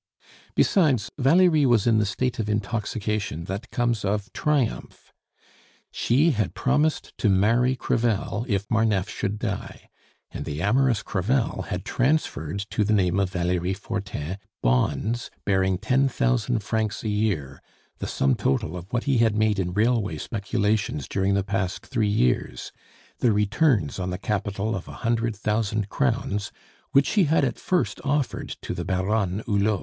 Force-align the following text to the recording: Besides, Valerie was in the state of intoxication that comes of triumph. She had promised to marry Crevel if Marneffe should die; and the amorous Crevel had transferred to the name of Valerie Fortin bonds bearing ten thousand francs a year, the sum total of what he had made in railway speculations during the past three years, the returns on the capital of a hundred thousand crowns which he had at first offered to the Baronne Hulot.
Besides, 0.55 1.11
Valerie 1.19 1.67
was 1.67 1.85
in 1.85 1.99
the 1.99 2.07
state 2.07 2.39
of 2.39 2.49
intoxication 2.49 3.43
that 3.43 3.69
comes 3.69 4.03
of 4.03 4.33
triumph. 4.33 5.13
She 5.91 6.31
had 6.31 6.55
promised 6.55 7.15
to 7.19 7.29
marry 7.29 7.75
Crevel 7.75 8.43
if 8.49 8.65
Marneffe 8.67 9.09
should 9.11 9.37
die; 9.37 9.89
and 10.31 10.43
the 10.43 10.59
amorous 10.59 11.03
Crevel 11.03 11.67
had 11.69 11.85
transferred 11.85 12.65
to 12.71 12.83
the 12.83 12.93
name 12.95 13.19
of 13.19 13.29
Valerie 13.29 13.75
Fortin 13.75 14.39
bonds 14.63 15.29
bearing 15.45 15.77
ten 15.77 16.09
thousand 16.09 16.61
francs 16.63 17.03
a 17.03 17.09
year, 17.09 17.61
the 17.99 18.07
sum 18.07 18.33
total 18.33 18.75
of 18.75 18.91
what 18.91 19.03
he 19.03 19.19
had 19.19 19.35
made 19.37 19.59
in 19.59 19.71
railway 19.71 20.17
speculations 20.17 21.07
during 21.07 21.35
the 21.35 21.43
past 21.43 21.85
three 21.85 22.07
years, 22.09 22.71
the 23.19 23.31
returns 23.31 23.99
on 23.99 24.09
the 24.09 24.17
capital 24.17 24.75
of 24.75 24.87
a 24.87 24.93
hundred 25.05 25.35
thousand 25.35 25.89
crowns 25.89 26.51
which 26.91 27.09
he 27.11 27.25
had 27.25 27.45
at 27.45 27.59
first 27.59 28.01
offered 28.03 28.49
to 28.63 28.73
the 28.73 28.83
Baronne 28.83 29.43
Hulot. 29.45 29.79